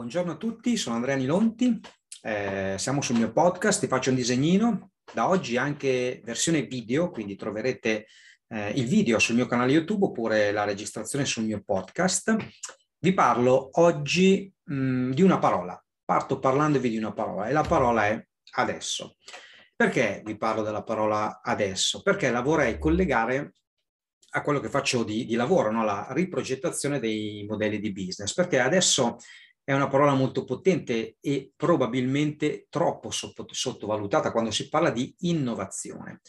Buongiorno 0.00 0.32
a 0.32 0.36
tutti, 0.36 0.78
sono 0.78 0.96
Andrea 0.96 1.14
Nilonti, 1.14 1.78
eh, 2.22 2.74
siamo 2.78 3.02
sul 3.02 3.16
mio 3.16 3.32
podcast, 3.32 3.80
ti 3.80 3.86
faccio 3.86 4.08
un 4.08 4.16
disegnino, 4.16 4.92
da 5.12 5.28
oggi 5.28 5.58
anche 5.58 6.22
versione 6.24 6.62
video, 6.62 7.10
quindi 7.10 7.36
troverete 7.36 8.06
eh, 8.48 8.70
il 8.70 8.86
video 8.86 9.18
sul 9.18 9.34
mio 9.34 9.44
canale 9.44 9.72
YouTube 9.72 10.06
oppure 10.06 10.52
la 10.52 10.64
registrazione 10.64 11.26
sul 11.26 11.44
mio 11.44 11.62
podcast. 11.62 12.34
Vi 12.98 13.12
parlo 13.12 13.68
oggi 13.72 14.50
mh, 14.64 15.10
di 15.10 15.20
una 15.20 15.38
parola, 15.38 15.78
parto 16.02 16.38
parlandovi 16.38 16.88
di 16.88 16.96
una 16.96 17.12
parola 17.12 17.48
e 17.48 17.52
la 17.52 17.60
parola 17.60 18.06
è 18.06 18.26
adesso. 18.52 19.18
Perché 19.76 20.22
vi 20.24 20.38
parlo 20.38 20.62
della 20.62 20.82
parola 20.82 21.42
adesso? 21.42 22.00
Perché 22.00 22.30
la 22.30 22.40
vorrei 22.40 22.78
collegare 22.78 23.52
a 24.30 24.40
quello 24.40 24.60
che 24.60 24.70
faccio 24.70 25.04
di, 25.04 25.26
di 25.26 25.34
lavoro, 25.34 25.70
no? 25.70 25.84
la 25.84 26.06
riprogettazione 26.12 27.00
dei 27.00 27.44
modelli 27.46 27.78
di 27.80 27.92
business, 27.92 28.32
perché 28.32 28.60
adesso 28.60 29.18
è 29.70 29.72
una 29.72 29.86
parola 29.86 30.14
molto 30.14 30.42
potente 30.42 31.14
e 31.20 31.52
probabilmente 31.54 32.66
troppo 32.68 33.10
sottovalutata 33.12 34.32
quando 34.32 34.50
si 34.50 34.68
parla 34.68 34.90
di 34.90 35.14
innovazione. 35.20 36.22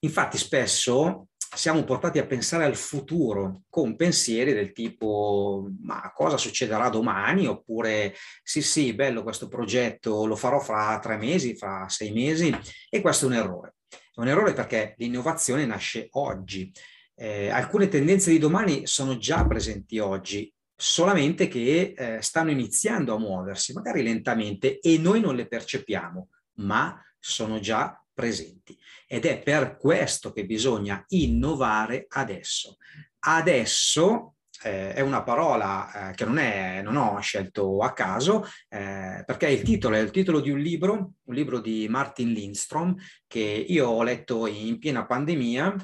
Infatti 0.00 0.36
spesso 0.36 1.28
siamo 1.54 1.84
portati 1.84 2.18
a 2.18 2.26
pensare 2.26 2.66
al 2.66 2.76
futuro 2.76 3.62
con 3.70 3.96
pensieri 3.96 4.52
del 4.52 4.72
tipo 4.72 5.70
ma 5.80 6.12
cosa 6.14 6.36
succederà 6.36 6.90
domani 6.90 7.46
oppure 7.46 8.14
sì 8.42 8.60
sì 8.60 8.92
bello 8.92 9.22
questo 9.22 9.48
progetto 9.48 10.26
lo 10.26 10.36
farò 10.36 10.60
fra 10.60 10.98
tre 10.98 11.16
mesi, 11.16 11.56
fra 11.56 11.88
sei 11.88 12.12
mesi 12.12 12.54
e 12.90 13.00
questo 13.00 13.24
è 13.24 13.28
un 13.28 13.34
errore. 13.36 13.76
È 13.88 14.20
un 14.20 14.28
errore 14.28 14.52
perché 14.52 14.96
l'innovazione 14.98 15.64
nasce 15.64 16.08
oggi. 16.10 16.70
Eh, 17.14 17.48
alcune 17.48 17.88
tendenze 17.88 18.30
di 18.30 18.38
domani 18.38 18.86
sono 18.86 19.16
già 19.16 19.46
presenti 19.46 19.98
oggi 19.98 20.52
solamente 20.76 21.48
che 21.48 21.94
eh, 21.96 22.22
stanno 22.22 22.50
iniziando 22.50 23.14
a 23.14 23.18
muoversi, 23.18 23.72
magari 23.72 24.02
lentamente, 24.02 24.78
e 24.78 24.98
noi 24.98 25.20
non 25.20 25.34
le 25.34 25.48
percepiamo, 25.48 26.28
ma 26.56 27.02
sono 27.18 27.58
già 27.58 28.00
presenti. 28.12 28.78
Ed 29.06 29.24
è 29.24 29.40
per 29.40 29.76
questo 29.76 30.32
che 30.32 30.44
bisogna 30.44 31.02
innovare 31.08 32.06
adesso. 32.08 32.76
Adesso 33.20 34.34
eh, 34.62 34.94
è 34.94 35.00
una 35.00 35.22
parola 35.22 36.10
eh, 36.10 36.14
che 36.14 36.24
non, 36.24 36.38
è, 36.38 36.82
non, 36.82 36.96
ho 36.96 37.18
scelto 37.20 37.78
a 37.78 37.92
caso, 37.92 38.44
eh, 38.68 39.22
perché 39.26 39.48
il 39.48 39.62
titolo 39.62 39.96
è 39.96 40.00
il 40.00 40.10
titolo 40.10 40.40
di 40.40 40.50
un 40.50 40.58
libro, 40.58 41.12
un 41.22 41.34
libro 41.34 41.60
di 41.60 41.86
Martin 41.88 42.32
Lindstrom, 42.32 42.94
che 43.26 43.40
io 43.40 43.88
ho 43.88 44.02
letto 44.02 44.46
in 44.46 44.78
piena 44.78 45.06
pandemia 45.06 45.74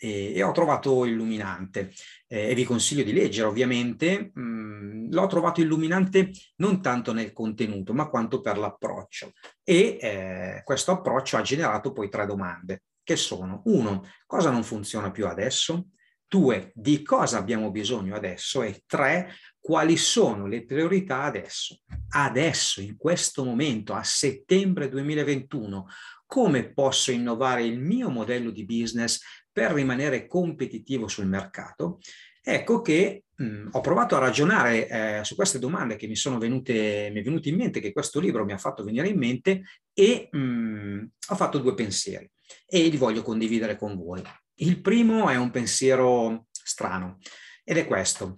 e, 0.00 0.32
e 0.34 0.42
ho 0.42 0.52
trovato 0.52 1.04
illuminante 1.04 1.92
eh, 2.26 2.48
e 2.50 2.54
vi 2.54 2.64
consiglio 2.64 3.04
di 3.04 3.12
leggere 3.12 3.46
ovviamente. 3.46 4.30
Mh, 4.34 4.40
mm, 4.40 5.12
l'ho 5.12 5.26
trovato 5.26 5.60
illuminante 5.60 6.30
non 6.56 6.80
tanto 6.80 7.12
nel 7.12 7.32
contenuto 7.32 7.92
ma 7.92 8.08
quanto 8.08 8.40
per 8.40 8.58
l'approccio 8.58 9.32
e 9.64 9.98
eh, 10.00 10.62
questo 10.64 10.92
approccio 10.92 11.36
ha 11.36 11.42
generato 11.42 11.92
poi 11.92 12.08
tre 12.08 12.26
domande 12.26 12.82
che 13.02 13.16
sono 13.16 13.62
uno, 13.64 14.04
cosa 14.24 14.50
non 14.50 14.62
funziona 14.62 15.10
più 15.10 15.26
adesso? 15.26 15.88
Due, 16.28 16.70
di 16.76 17.02
cosa 17.02 17.38
abbiamo 17.38 17.72
bisogno 17.72 18.14
adesso? 18.14 18.62
E 18.62 18.84
tre, 18.86 19.34
quali 19.58 19.96
sono 19.96 20.46
le 20.46 20.64
priorità 20.64 21.22
adesso? 21.22 21.80
Adesso, 22.10 22.80
in 22.80 22.96
questo 22.96 23.44
momento, 23.44 23.94
a 23.94 24.04
settembre 24.04 24.88
2021, 24.88 25.86
come 26.24 26.72
posso 26.72 27.10
innovare 27.10 27.64
il 27.64 27.80
mio 27.80 28.10
modello 28.10 28.52
di 28.52 28.64
business 28.64 29.20
per 29.52 29.72
rimanere 29.72 30.26
competitivo 30.26 31.08
sul 31.08 31.26
mercato, 31.26 31.98
ecco 32.42 32.80
che 32.80 33.24
mh, 33.34 33.68
ho 33.72 33.80
provato 33.80 34.16
a 34.16 34.20
ragionare 34.20 34.88
eh, 34.88 35.24
su 35.24 35.34
queste 35.34 35.58
domande 35.58 35.96
che 35.96 36.06
mi 36.06 36.16
sono 36.16 36.38
venute, 36.38 37.10
mi 37.12 37.20
è 37.20 37.22
venuto 37.22 37.48
in 37.48 37.56
mente, 37.56 37.80
che 37.80 37.92
questo 37.92 38.20
libro 38.20 38.44
mi 38.44 38.52
ha 38.52 38.58
fatto 38.58 38.84
venire 38.84 39.08
in 39.08 39.18
mente 39.18 39.62
e 39.92 40.28
mh, 40.30 41.10
ho 41.28 41.34
fatto 41.34 41.58
due 41.58 41.74
pensieri 41.74 42.30
e 42.66 42.88
li 42.88 42.96
voglio 42.96 43.22
condividere 43.22 43.76
con 43.76 43.96
voi. 43.96 44.22
Il 44.54 44.80
primo 44.80 45.28
è 45.28 45.36
un 45.36 45.50
pensiero 45.50 46.46
strano 46.52 47.18
ed 47.64 47.76
è 47.76 47.86
questo. 47.86 48.34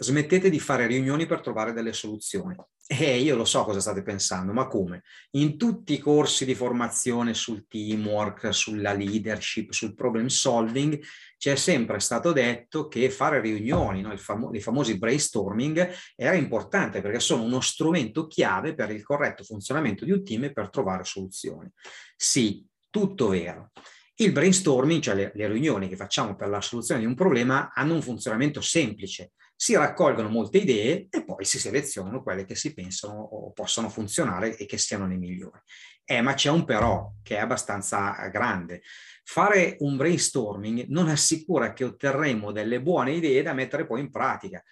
Smettete 0.00 0.50
di 0.50 0.60
fare 0.60 0.86
riunioni 0.86 1.26
per 1.26 1.40
trovare 1.40 1.72
delle 1.72 1.92
soluzioni. 1.92 2.54
Eh, 2.90 3.18
io 3.18 3.36
lo 3.36 3.44
so 3.44 3.64
cosa 3.64 3.80
state 3.80 4.00
pensando, 4.02 4.54
ma 4.54 4.66
come? 4.66 5.02
In 5.32 5.58
tutti 5.58 5.92
i 5.92 5.98
corsi 5.98 6.46
di 6.46 6.54
formazione 6.54 7.34
sul 7.34 7.66
teamwork, 7.68 8.54
sulla 8.54 8.94
leadership, 8.94 9.72
sul 9.72 9.94
problem 9.94 10.28
solving, 10.28 10.98
c'è 11.36 11.54
sempre 11.54 12.00
stato 12.00 12.32
detto 12.32 12.88
che 12.88 13.10
fare 13.10 13.42
riunioni, 13.42 14.00
no? 14.00 14.16
famo- 14.16 14.54
i 14.54 14.60
famosi 14.62 14.96
brainstorming, 14.96 15.86
era 16.16 16.34
importante 16.34 17.02
perché 17.02 17.20
sono 17.20 17.42
uno 17.42 17.60
strumento 17.60 18.26
chiave 18.26 18.74
per 18.74 18.90
il 18.90 19.02
corretto 19.02 19.44
funzionamento 19.44 20.06
di 20.06 20.12
un 20.12 20.24
team 20.24 20.44
e 20.44 20.52
per 20.54 20.70
trovare 20.70 21.04
soluzioni. 21.04 21.70
Sì, 22.16 22.66
tutto 22.88 23.28
vero. 23.28 23.70
Il 24.14 24.32
brainstorming, 24.32 25.02
cioè 25.02 25.14
le, 25.14 25.32
le 25.34 25.46
riunioni 25.46 25.88
che 25.88 25.96
facciamo 25.96 26.34
per 26.34 26.48
la 26.48 26.62
soluzione 26.62 27.00
di 27.00 27.06
un 27.06 27.14
problema, 27.14 27.70
hanno 27.74 27.92
un 27.92 28.02
funzionamento 28.02 28.62
semplice 28.62 29.32
si 29.60 29.74
raccolgono 29.74 30.28
molte 30.28 30.58
idee 30.58 31.08
e 31.10 31.24
poi 31.24 31.44
si 31.44 31.58
selezionano 31.58 32.22
quelle 32.22 32.44
che 32.44 32.54
si 32.54 32.72
pensano 32.72 33.18
o 33.20 33.50
possono 33.50 33.88
funzionare 33.88 34.56
e 34.56 34.66
che 34.66 34.78
siano 34.78 35.08
le 35.08 35.16
migliori. 35.16 35.58
Eh, 36.04 36.20
ma 36.20 36.34
c'è 36.34 36.48
un 36.48 36.64
però 36.64 37.10
che 37.24 37.34
è 37.34 37.40
abbastanza 37.40 38.12
grande. 38.28 38.82
Fare 39.24 39.74
un 39.80 39.96
brainstorming 39.96 40.84
non 40.90 41.08
assicura 41.08 41.72
che 41.72 41.82
otterremo 41.82 42.52
delle 42.52 42.80
buone 42.80 43.14
idee 43.14 43.42
da 43.42 43.52
mettere 43.52 43.84
poi 43.84 43.98
in 43.98 44.12
pratica, 44.12 44.62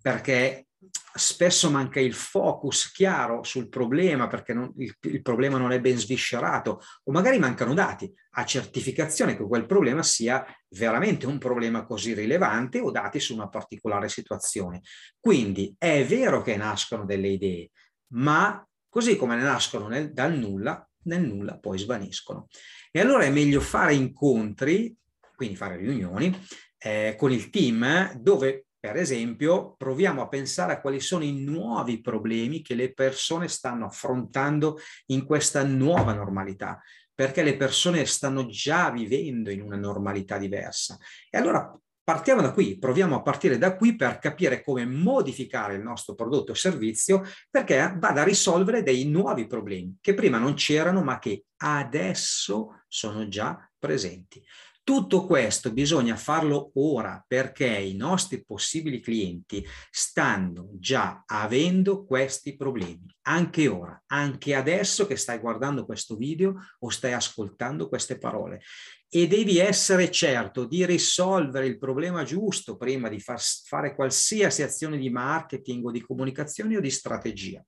perché 0.00 0.68
spesso 1.16 1.70
manca 1.70 2.00
il 2.00 2.12
focus 2.12 2.90
chiaro 2.90 3.44
sul 3.44 3.68
problema 3.68 4.26
perché 4.26 4.52
non, 4.52 4.72
il, 4.78 4.96
il, 5.02 5.22
problema 5.22 5.58
non 5.58 5.70
è 5.70 5.80
ben 5.80 5.96
sviscerato 5.96 6.80
o 7.04 7.12
magari 7.12 7.38
mancano 7.38 7.72
dati 7.72 8.12
a 8.32 8.44
certificazione 8.44 9.36
che 9.36 9.44
quel 9.44 9.66
problema 9.66 10.02
sia 10.02 10.44
veramente 10.70 11.26
un 11.26 11.38
problema 11.38 11.84
così 11.84 12.14
rilevante 12.14 12.80
o 12.80 12.90
dati 12.90 13.20
su 13.20 13.34
una 13.34 13.48
particolare 13.48 14.08
situazione. 14.08 14.80
Quindi 15.20 15.74
è 15.78 16.04
vero 16.04 16.42
che 16.42 16.56
nascono 16.56 17.04
delle 17.04 17.28
idee, 17.28 17.70
ma 18.14 18.66
così 18.88 19.16
come 19.16 19.36
nascono 19.36 19.86
nel, 19.86 20.12
dal 20.12 20.36
nulla, 20.36 20.88
nel 21.04 21.22
nulla 21.22 21.58
poi 21.58 21.78
svaniscono. 21.78 22.48
E 22.90 23.00
allora 23.00 23.24
è 23.24 23.30
meglio 23.30 23.60
fare 23.60 23.94
incontri, 23.94 24.96
quindi 25.36 25.56
fare 25.56 25.76
riunioni, 25.76 26.36
eh, 26.78 27.14
con 27.16 27.32
il 27.32 27.50
team 27.50 28.12
dove 28.14 28.63
per 28.84 28.96
esempio, 28.96 29.76
proviamo 29.78 30.20
a 30.20 30.28
pensare 30.28 30.74
a 30.74 30.80
quali 30.82 31.00
sono 31.00 31.24
i 31.24 31.32
nuovi 31.42 32.02
problemi 32.02 32.60
che 32.60 32.74
le 32.74 32.92
persone 32.92 33.48
stanno 33.48 33.86
affrontando 33.86 34.76
in 35.06 35.24
questa 35.24 35.64
nuova 35.64 36.12
normalità, 36.12 36.82
perché 37.14 37.42
le 37.42 37.56
persone 37.56 38.04
stanno 38.04 38.44
già 38.44 38.90
vivendo 38.90 39.50
in 39.50 39.62
una 39.62 39.76
normalità 39.76 40.36
diversa. 40.36 40.98
E 41.30 41.38
allora 41.38 41.74
partiamo 42.04 42.42
da 42.42 42.52
qui, 42.52 42.78
proviamo 42.78 43.16
a 43.16 43.22
partire 43.22 43.56
da 43.56 43.74
qui 43.74 43.96
per 43.96 44.18
capire 44.18 44.62
come 44.62 44.84
modificare 44.84 45.76
il 45.76 45.82
nostro 45.82 46.14
prodotto 46.14 46.52
o 46.52 46.54
servizio 46.54 47.22
perché 47.50 47.96
vada 47.96 48.20
a 48.20 48.24
risolvere 48.24 48.82
dei 48.82 49.06
nuovi 49.06 49.46
problemi 49.46 49.96
che 50.02 50.12
prima 50.12 50.36
non 50.36 50.52
c'erano 50.52 51.02
ma 51.02 51.18
che 51.18 51.46
adesso 51.62 52.82
sono 52.86 53.28
già 53.28 53.66
presenti. 53.84 54.42
Tutto 54.82 55.24
questo 55.24 55.72
bisogna 55.72 56.14
farlo 56.14 56.70
ora 56.74 57.24
perché 57.26 57.66
i 57.66 57.96
nostri 57.96 58.44
possibili 58.44 59.00
clienti 59.00 59.64
stanno 59.90 60.72
già 60.74 61.22
avendo 61.26 62.04
questi 62.04 62.54
problemi, 62.54 63.06
anche 63.22 63.66
ora, 63.66 64.02
anche 64.08 64.54
adesso 64.54 65.06
che 65.06 65.16
stai 65.16 65.38
guardando 65.38 65.86
questo 65.86 66.16
video 66.16 66.54
o 66.80 66.90
stai 66.90 67.14
ascoltando 67.14 67.88
queste 67.88 68.18
parole. 68.18 68.60
E 69.08 69.26
devi 69.26 69.58
essere 69.58 70.10
certo 70.10 70.66
di 70.66 70.84
risolvere 70.84 71.66
il 71.66 71.78
problema 71.78 72.22
giusto 72.22 72.76
prima 72.76 73.08
di 73.08 73.20
far, 73.20 73.40
fare 73.40 73.94
qualsiasi 73.94 74.62
azione 74.62 74.98
di 74.98 75.08
marketing 75.08 75.86
o 75.86 75.90
di 75.90 76.02
comunicazione 76.02 76.76
o 76.76 76.80
di 76.80 76.90
strategia. 76.90 77.64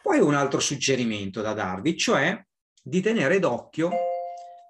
Poi 0.00 0.20
un 0.20 0.34
altro 0.34 0.60
suggerimento 0.60 1.40
da 1.40 1.54
darvi, 1.54 1.96
cioè 1.96 2.40
di 2.80 3.00
tenere 3.00 3.40
d'occhio 3.40 3.90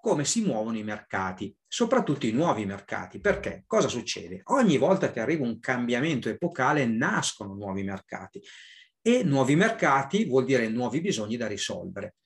come 0.04 0.26
si 0.26 0.42
muovono 0.42 0.76
i 0.76 0.82
mercati, 0.82 1.56
soprattutto 1.66 2.26
i 2.26 2.30
nuovi 2.30 2.66
mercati. 2.66 3.20
Perché? 3.20 3.64
Cosa 3.66 3.88
succede? 3.88 4.42
Ogni 4.48 4.76
volta 4.76 5.10
che 5.10 5.18
arriva 5.18 5.46
un 5.46 5.58
cambiamento 5.58 6.28
epocale 6.28 6.84
nascono 6.84 7.54
nuovi 7.54 7.84
mercati 7.84 8.38
e 9.00 9.22
nuovi 9.24 9.56
mercati 9.56 10.26
vuol 10.26 10.44
dire 10.44 10.68
nuovi 10.68 11.00
bisogni 11.00 11.38
da 11.38 11.46
risolvere. 11.46 12.16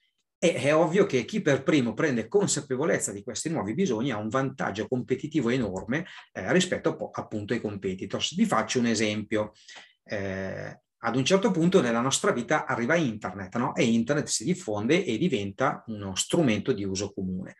E 0.41 0.55
è 0.55 0.75
ovvio 0.75 1.07
che 1.07 1.25
chi 1.25 1.41
per 1.41 1.63
primo 1.63 1.95
prende 1.95 2.27
consapevolezza 2.27 3.13
di 3.13 3.23
questi 3.23 3.49
nuovi 3.49 3.75
bisogni 3.75 4.11
ha 4.11 4.17
un 4.19 4.29
vantaggio 4.29 4.89
competitivo 4.89 5.49
enorme 5.49 6.05
eh, 6.33 6.53
rispetto 6.53 7.11
appunto 7.13 7.53
ai 7.53 7.61
competitors. 7.61 8.35
Vi 8.35 8.45
faccio 8.45 8.81
un 8.81 8.87
esempio. 8.87 9.53
Eh, 10.03 10.81
ad 11.01 11.17
un 11.17 11.25
certo 11.25 11.51
punto 11.51 11.81
nella 11.81 12.01
nostra 12.01 12.33
vita 12.33 12.67
arriva 12.67 12.97
internet 12.97 13.57
no? 13.57 13.75
e 13.75 13.85
internet 13.85 14.27
si 14.27 14.45
diffonde 14.45 15.05
e 15.05 15.17
diventa 15.19 15.85
uno 15.87 16.15
strumento 16.15 16.73
di 16.73 16.85
uso 16.85 17.13
comune. 17.13 17.57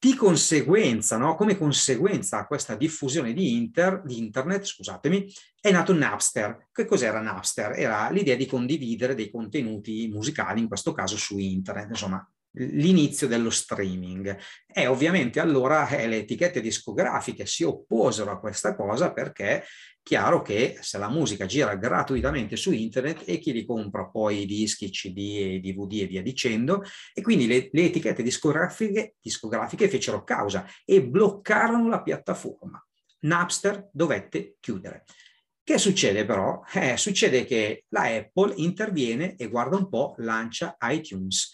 Di 0.00 0.14
conseguenza, 0.14 1.16
no? 1.16 1.34
come 1.34 1.58
conseguenza 1.58 2.38
a 2.38 2.46
questa 2.46 2.76
diffusione 2.76 3.32
di, 3.32 3.54
inter, 3.54 4.02
di 4.04 4.18
internet, 4.18 4.64
scusatemi, 4.64 5.26
è 5.60 5.72
nato 5.72 5.92
Napster. 5.92 6.68
Che 6.70 6.84
cos'era 6.84 7.20
Napster? 7.20 7.72
Era 7.72 8.08
l'idea 8.10 8.36
di 8.36 8.46
condividere 8.46 9.16
dei 9.16 9.28
contenuti 9.28 10.08
musicali, 10.08 10.60
in 10.60 10.68
questo 10.68 10.92
caso 10.92 11.16
su 11.16 11.38
internet, 11.38 11.88
insomma, 11.88 12.24
l'inizio 12.52 13.26
dello 13.26 13.50
streaming. 13.50 14.36
E 14.66 14.86
ovviamente 14.86 15.40
allora 15.40 15.88
eh, 15.88 16.06
le 16.06 16.18
etichette 16.18 16.60
discografiche 16.60 17.46
si 17.46 17.62
opposero 17.64 18.30
a 18.30 18.38
questa 18.38 18.74
cosa 18.74 19.12
perché 19.12 19.64
chiaro 20.02 20.40
che 20.40 20.78
se 20.80 20.96
la 20.96 21.10
musica 21.10 21.44
gira 21.44 21.76
gratuitamente 21.76 22.56
su 22.56 22.72
internet 22.72 23.24
e 23.26 23.38
chi 23.38 23.52
li 23.52 23.66
compra 23.66 24.06
poi 24.06 24.40
i 24.40 24.46
dischi, 24.46 24.88
CD 24.88 25.18
e 25.38 25.60
DVD 25.60 26.00
e 26.00 26.06
via 26.06 26.22
dicendo, 26.22 26.82
e 27.12 27.20
quindi 27.20 27.46
le, 27.46 27.68
le 27.70 27.84
etichette 27.84 28.22
discografiche, 28.22 29.16
discografiche 29.20 29.88
fecero 29.88 30.24
causa 30.24 30.66
e 30.86 31.04
bloccarono 31.04 31.88
la 31.88 32.02
piattaforma. 32.02 32.82
Napster 33.20 33.90
dovette 33.92 34.56
chiudere. 34.60 35.04
Che 35.62 35.76
succede 35.76 36.24
però? 36.24 36.62
Eh, 36.72 36.96
succede 36.96 37.44
che 37.44 37.84
la 37.88 38.04
Apple 38.04 38.54
interviene 38.56 39.36
e 39.36 39.48
guarda 39.48 39.76
un 39.76 39.90
po', 39.90 40.14
lancia 40.16 40.74
iTunes. 40.80 41.52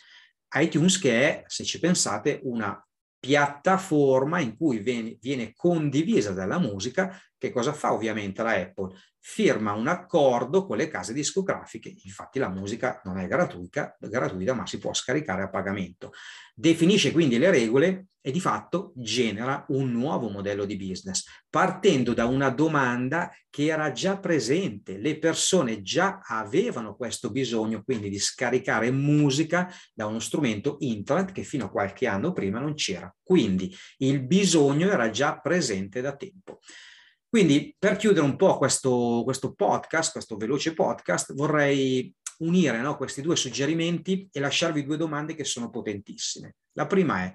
iTunes 0.54 0.98
che 0.98 1.20
è, 1.22 1.44
se 1.46 1.64
ci 1.64 1.78
pensate, 1.78 2.40
una 2.44 2.78
piattaforma 3.18 4.38
in 4.40 4.56
cui 4.56 4.78
viene, 4.78 5.52
condivisa 5.54 6.32
della 6.32 6.58
musica 6.58 7.18
che 7.38 7.50
cosa 7.50 7.72
fa 7.72 7.92
ovviamente 7.92 8.42
la 8.42 8.52
Apple? 8.52 8.94
Firma 9.18 9.72
un 9.72 9.86
accordo 9.86 10.66
con 10.66 10.76
le 10.76 10.88
case 10.88 11.14
discografiche, 11.14 11.94
infatti 12.04 12.38
la 12.38 12.50
musica 12.50 13.00
non 13.04 13.18
è 13.18 13.26
gratuita, 13.26 13.96
gratuita 13.98 14.52
ma 14.52 14.66
si 14.66 14.78
può 14.78 14.92
scaricare 14.92 15.42
a 15.42 15.48
pagamento. 15.48 16.12
Definisce 16.54 17.12
quindi 17.12 17.38
le 17.38 17.50
regole 17.50 18.06
e 18.26 18.30
di 18.30 18.40
fatto 18.40 18.94
genera 18.96 19.66
un 19.68 19.92
nuovo 19.92 20.30
modello 20.30 20.64
di 20.64 20.78
business, 20.78 21.26
partendo 21.50 22.14
da 22.14 22.24
una 22.24 22.48
domanda 22.48 23.30
che 23.50 23.66
era 23.66 23.92
già 23.92 24.18
presente. 24.18 24.96
Le 24.96 25.18
persone 25.18 25.82
già 25.82 26.20
avevano 26.26 26.96
questo 26.96 27.30
bisogno 27.30 27.82
quindi 27.82 28.08
di 28.08 28.18
scaricare 28.18 28.90
musica 28.90 29.70
da 29.92 30.06
uno 30.06 30.20
strumento 30.20 30.76
internet 30.80 31.32
che 31.32 31.42
fino 31.42 31.66
a 31.66 31.70
qualche 31.70 32.06
anno 32.06 32.32
prima 32.32 32.58
non 32.58 32.72
c'era. 32.72 33.14
Quindi 33.22 33.76
il 33.98 34.24
bisogno 34.24 34.88
era 34.88 35.10
già 35.10 35.38
presente 35.38 36.00
da 36.00 36.16
tempo. 36.16 36.60
Quindi 37.28 37.76
per 37.78 37.96
chiudere 37.96 38.24
un 38.24 38.36
po' 38.36 38.56
questo, 38.56 39.20
questo 39.22 39.52
podcast, 39.52 40.12
questo 40.12 40.38
veloce 40.38 40.72
podcast, 40.72 41.34
vorrei 41.34 42.10
unire 42.38 42.80
no, 42.80 42.96
questi 42.96 43.20
due 43.20 43.36
suggerimenti 43.36 44.26
e 44.32 44.40
lasciarvi 44.40 44.82
due 44.82 44.96
domande 44.96 45.34
che 45.34 45.44
sono 45.44 45.68
potentissime. 45.68 46.54
La 46.72 46.86
prima 46.86 47.24
è 47.24 47.34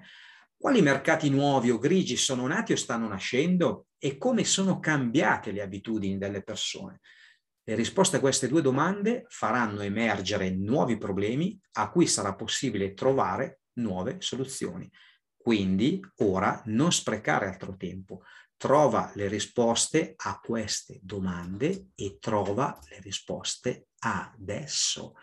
quali 0.60 0.82
mercati 0.82 1.30
nuovi 1.30 1.70
o 1.70 1.78
grigi 1.78 2.16
sono 2.16 2.46
nati 2.46 2.72
o 2.72 2.76
stanno 2.76 3.08
nascendo 3.08 3.86
e 3.96 4.18
come 4.18 4.44
sono 4.44 4.78
cambiate 4.78 5.52
le 5.52 5.62
abitudini 5.62 6.18
delle 6.18 6.42
persone? 6.42 7.00
Le 7.62 7.74
risposte 7.74 8.16
a 8.16 8.20
queste 8.20 8.46
due 8.46 8.60
domande 8.60 9.24
faranno 9.28 9.80
emergere 9.80 10.50
nuovi 10.50 10.98
problemi 10.98 11.58
a 11.78 11.88
cui 11.88 12.06
sarà 12.06 12.34
possibile 12.34 12.92
trovare 12.92 13.60
nuove 13.78 14.16
soluzioni. 14.18 14.86
Quindi 15.34 15.98
ora 16.16 16.60
non 16.66 16.92
sprecare 16.92 17.46
altro 17.46 17.74
tempo, 17.76 18.20
trova 18.58 19.10
le 19.14 19.28
risposte 19.28 20.12
a 20.14 20.38
queste 20.40 20.98
domande 21.00 21.86
e 21.94 22.18
trova 22.20 22.78
le 22.90 23.00
risposte 23.00 23.86
adesso. 24.00 25.14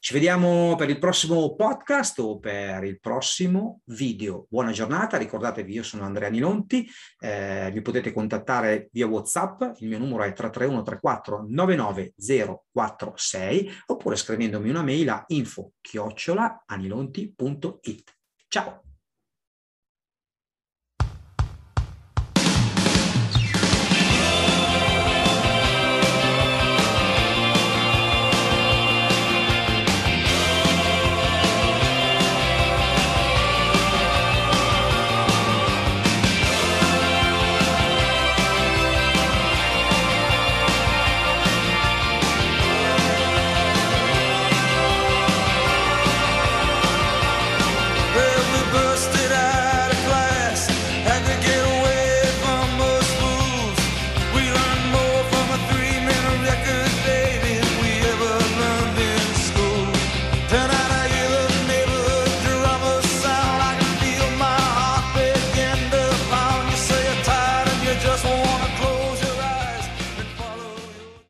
Ci 0.00 0.12
vediamo 0.12 0.76
per 0.76 0.90
il 0.90 1.00
prossimo 1.00 1.56
podcast 1.56 2.20
o 2.20 2.38
per 2.38 2.84
il 2.84 3.00
prossimo 3.00 3.80
video. 3.86 4.46
Buona 4.48 4.70
giornata, 4.70 5.16
ricordatevi 5.16 5.72
io 5.72 5.82
sono 5.82 6.04
Andrea 6.04 6.28
Nilonti, 6.28 6.88
eh, 7.18 7.72
mi 7.72 7.82
potete 7.82 8.12
contattare 8.12 8.90
via 8.92 9.08
Whatsapp, 9.08 9.60
il 9.78 9.88
mio 9.88 9.98
numero 9.98 10.22
è 10.22 10.32
331 10.32 10.82
34 10.82 11.46
99046 11.48 13.72
oppure 13.86 14.14
scrivendomi 14.14 14.70
una 14.70 14.84
mail 14.84 15.08
a 15.08 15.24
info 15.26 15.72
chiocciola 15.80 16.62
anilonti.it. 16.64 18.16
Ciao! 18.46 18.87